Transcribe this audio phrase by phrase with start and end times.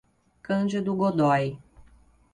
[0.45, 1.61] Cândido Godói